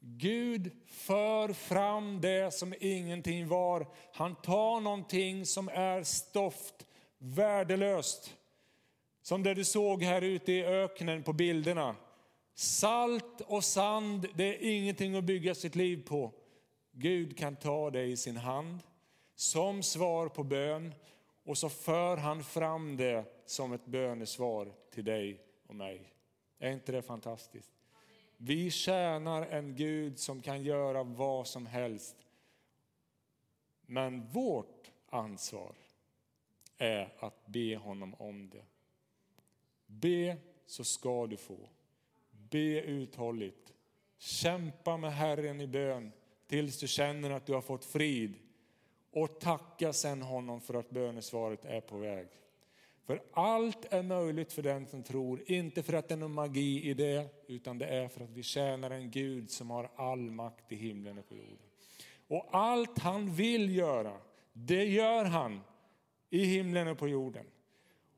Gud 0.01 0.73
för 0.87 1.53
fram 1.53 2.21
det 2.21 2.55
som 2.55 2.75
ingenting 2.81 3.49
var. 3.49 3.87
Han 4.13 4.35
tar 4.35 4.81
någonting 4.81 5.47
som 5.47 5.69
är 5.69 6.03
stoft, 6.03 6.87
värdelöst. 7.19 8.37
Som 9.23 9.43
det 9.43 9.55
du 9.55 9.65
såg 9.65 10.03
här 10.03 10.23
ute 10.23 10.53
i 10.53 10.65
öknen 10.65 11.23
på 11.23 11.33
bilderna. 11.33 11.97
Salt 12.55 13.41
och 13.41 13.65
sand, 13.65 14.27
det 14.35 14.45
är 14.45 14.77
ingenting 14.77 15.17
att 15.17 15.25
bygga 15.25 15.55
sitt 15.55 15.75
liv 15.75 16.07
på. 16.07 16.33
Gud 16.93 17.39
kan 17.39 17.57
ta 17.57 17.91
det 17.91 18.05
i 18.05 18.17
sin 18.17 18.37
hand 18.37 18.79
som 19.35 19.83
svar 19.83 20.29
på 20.29 20.45
bön 20.45 20.95
och 21.45 21.59
så 21.59 21.69
för 21.69 22.17
han 22.17 22.45
fram 22.45 22.97
det 22.97 23.25
som 23.47 23.73
ett 23.73 23.87
bönesvar 23.87 24.73
till 24.91 25.05
dig 25.05 25.41
och 25.67 25.75
mig. 25.75 26.13
Är 26.59 26.71
inte 26.71 26.93
det 26.93 27.03
fantastiskt? 27.03 27.73
Vi 28.37 28.71
tjänar 28.71 29.43
en 29.43 29.77
Gud 29.77 30.19
som 30.19 30.43
kan 30.43 30.63
göra 30.63 31.03
vad 31.03 31.47
som 31.47 31.67
helst. 31.67 32.17
Men 33.87 34.29
vårt 34.29 34.91
ansvar 35.09 35.75
är 36.79 37.15
att 37.19 37.47
be 37.47 37.77
honom 37.77 38.15
om 38.15 38.51
det. 38.51 38.65
Be 39.87 40.37
så 40.67 40.85
ska 40.85 41.27
du 41.27 41.37
få. 41.37 41.69
Be 42.31 42.81
uthålligt. 42.81 43.73
Kämpa 44.19 44.97
med 44.97 45.13
Herren 45.15 45.61
i 45.61 45.67
bön 45.67 46.13
tills 46.47 46.81
du 46.81 46.89
känner 46.89 47.31
att 47.31 47.47
du 47.47 47.53
har 47.53 47.61
fått 47.61 47.85
frid. 47.85 48.35
Och 49.13 49.41
tacka 49.41 49.93
sen 49.93 50.23
honom 50.23 50.61
för 50.61 50.75
att 50.75 50.91
bönesvaret 50.91 51.65
är 51.65 51.81
på 51.81 51.99
väg. 51.99 52.29
För 53.07 53.23
allt 53.33 53.93
är 53.93 54.03
möjligt 54.03 54.53
för 54.53 54.63
den 54.63 54.87
som 54.87 55.03
tror, 55.03 55.43
inte 55.47 55.83
för 55.83 55.93
att 55.93 56.09
det 56.09 56.15
är 56.15 56.19
någon 56.19 56.35
magi 56.35 56.91
i 56.91 56.95
det, 56.95 57.27
utan 57.47 57.79
det 57.79 57.87
är 57.87 58.09
för 58.09 58.25
att 58.25 58.31
vi 58.31 58.43
tjänar 58.43 58.91
en 58.91 59.11
Gud 59.11 59.51
som 59.51 59.71
har 59.71 59.91
all 59.97 60.31
makt 60.31 60.73
i 60.73 60.77
himlen 60.77 61.19
och 61.19 61.29
på 61.29 61.37
jorden. 61.37 61.67
Och 62.29 62.49
allt 62.51 62.99
han 62.99 63.35
vill 63.35 63.77
göra, 63.77 64.17
det 64.53 64.85
gör 64.85 65.25
han 65.25 65.61
i 66.31 66.45
himlen 66.45 66.89
och 66.89 66.99
på 66.99 67.09
jorden. 67.09 67.47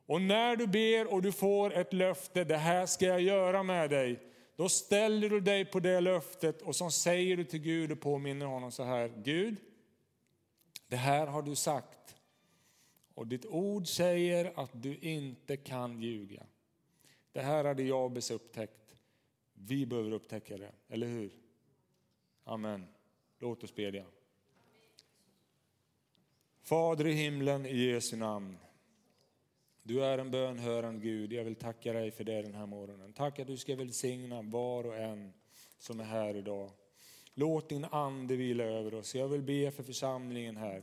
Och 0.06 0.20
när 0.20 0.56
du 0.56 0.66
ber 0.66 1.12
och 1.12 1.22
du 1.22 1.32
får 1.32 1.74
ett 1.74 1.92
löfte, 1.92 2.44
det 2.44 2.56
här 2.56 2.86
ska 2.86 3.06
jag 3.06 3.20
göra 3.20 3.62
med 3.62 3.90
dig, 3.90 4.20
då 4.56 4.68
ställer 4.68 5.28
du 5.28 5.40
dig 5.40 5.64
på 5.64 5.80
det 5.80 6.00
löftet 6.00 6.62
och 6.62 6.76
så 6.76 6.90
säger 6.90 7.36
du 7.36 7.44
till 7.44 7.60
Gud 7.60 7.92
och 7.92 8.00
påminner 8.00 8.46
honom 8.46 8.72
så 8.72 8.82
här, 8.82 9.12
Gud, 9.24 9.56
det 10.94 10.98
här 10.98 11.26
har 11.26 11.42
du 11.42 11.54
sagt 11.54 12.16
och 13.14 13.26
ditt 13.26 13.46
ord 13.46 13.86
säger 13.86 14.52
att 14.56 14.70
du 14.72 14.98
inte 14.98 15.56
kan 15.56 16.00
ljuga. 16.00 16.46
Det 17.32 17.40
här 17.40 17.64
hade 17.64 17.82
Jabes 17.82 18.30
upptäckt. 18.30 18.96
Vi 19.54 19.86
behöver 19.86 20.12
upptäcka 20.12 20.56
det, 20.56 20.72
eller 20.88 21.06
hur? 21.06 21.30
Amen. 22.44 22.86
Låt 23.38 23.64
oss 23.64 23.74
bedja. 23.74 24.04
Fader 26.62 27.06
i 27.06 27.12
himlen, 27.12 27.66
i 27.66 27.76
Jesu 27.76 28.16
namn. 28.16 28.56
Du 29.82 30.04
är 30.04 30.18
en 30.18 30.30
bönhörande 30.30 31.00
Gud. 31.00 31.32
Jag 31.32 31.44
vill 31.44 31.56
tacka 31.56 31.92
dig 31.92 32.10
för 32.10 32.24
det 32.24 32.42
den 32.42 32.54
här 32.54 32.66
morgonen. 32.66 33.12
Tack 33.12 33.38
att 33.38 33.46
du 33.46 33.56
ska 33.56 33.76
välsigna 33.76 34.42
var 34.42 34.86
och 34.86 34.96
en 34.96 35.32
som 35.78 36.00
är 36.00 36.04
här 36.04 36.36
idag. 36.36 36.70
Låt 37.34 37.68
din 37.68 37.84
ande 37.84 38.36
vila 38.36 38.64
över 38.64 38.94
oss. 38.94 39.14
Jag 39.14 39.28
vill 39.28 39.42
be 39.42 39.70
för 39.70 39.82
församlingen 39.82 40.56
här. 40.56 40.82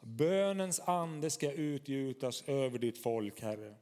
Bönens 0.00 0.80
ande 0.80 1.30
ska 1.30 1.52
utgjutas 1.52 2.48
över 2.48 2.78
ditt 2.78 2.98
folk, 2.98 3.40
Herre. 3.40 3.74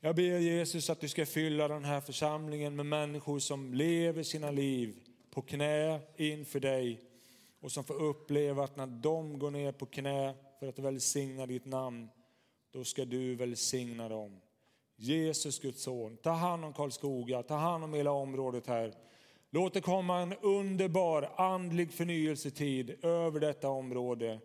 Jag 0.00 0.16
ber 0.16 0.38
Jesus 0.38 0.90
att 0.90 1.00
du 1.00 1.08
ska 1.08 1.26
fylla 1.26 1.68
den 1.68 1.84
här 1.84 2.00
församlingen 2.00 2.76
med 2.76 2.86
människor 2.86 3.38
som 3.38 3.74
lever 3.74 4.22
sina 4.22 4.50
liv 4.50 4.96
på 5.30 5.42
knä 5.42 6.00
inför 6.16 6.60
dig 6.60 7.00
och 7.60 7.72
som 7.72 7.84
får 7.84 8.02
uppleva 8.02 8.64
att 8.64 8.76
när 8.76 8.86
de 8.86 9.38
går 9.38 9.50
ner 9.50 9.72
på 9.72 9.86
knä 9.86 10.34
för 10.60 10.68
att 10.68 10.78
välsigna 10.78 11.46
ditt 11.46 11.64
namn, 11.64 12.08
då 12.70 12.84
ska 12.84 13.04
du 13.04 13.34
välsigna 13.34 14.08
dem. 14.08 14.40
Jesus 14.96 15.58
Guds 15.58 15.82
son, 15.82 16.16
ta 16.16 16.30
hand 16.30 16.64
om 16.64 16.72
Karlskoga, 16.72 17.42
ta 17.42 17.54
hand 17.54 17.84
om 17.84 17.94
hela 17.94 18.10
området 18.10 18.66
här. 18.66 18.94
Låt 19.50 19.74
det 19.74 19.80
komma 19.80 20.18
en 20.18 20.34
underbar 20.42 21.30
andlig 21.36 21.92
förnyelsetid 21.92 23.04
över 23.04 23.40
detta 23.40 23.68
område. 23.68 24.40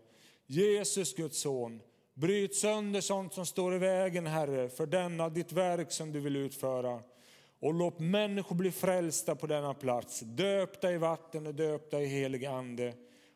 Jesus 0.46 1.14
Guds 1.16 1.42
son, 1.42 1.82
bryt 2.14 2.56
sönder 2.56 3.02
sånt 3.02 3.34
som 3.34 3.46
står 3.46 3.76
i 3.76 3.78
vägen 3.78 4.28
Herre 4.28 4.70
för 4.70 4.86
denna 4.86 5.30
ditt 5.30 5.52
verk 5.52 5.92
som 5.92 6.12
du 6.12 6.20
vill 6.20 6.36
utföra. 6.36 7.02
Och 7.60 7.74
låt 7.74 8.00
människor 8.00 8.56
bli 8.56 8.72
frälsta 8.72 9.36
på 9.36 9.48
denna 9.48 9.74
plats, 9.74 10.20
döpta 10.20 10.92
i 10.92 10.98
vatten 10.98 11.48
och 11.48 11.56
döpta 11.56 12.02
i 12.02 12.06
helig 12.06 12.46
ande. 12.46 12.94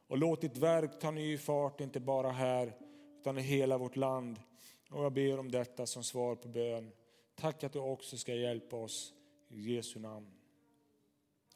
Och 0.07 0.17
låt 0.17 0.41
ditt 0.41 0.57
verk 0.57 1.00
ta 1.00 1.12
ny 1.12 1.38
fart, 1.38 1.81
inte 1.81 2.00
bara 2.00 2.31
här, 2.31 2.74
utan 3.19 3.38
i 3.38 3.41
hela 3.41 3.77
vårt 3.77 3.95
land. 3.95 4.39
Och 4.91 5.03
jag 5.03 5.13
ber 5.13 5.39
om 5.39 5.51
detta 5.51 5.86
som 5.86 6.03
svar 6.03 6.36
på 6.36 6.48
bön. 6.48 6.91
Tack 7.36 7.63
att 7.63 7.74
du 7.74 7.79
också 7.79 8.17
ska 8.17 8.36
hjälpa 8.36 8.75
oss. 8.75 9.13
I 9.49 9.75
Jesu 9.75 9.99
namn. 9.99 10.35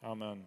Amen. 0.02 0.46